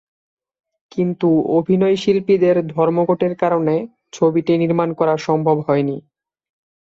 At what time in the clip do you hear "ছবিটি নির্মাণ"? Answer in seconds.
4.13-4.89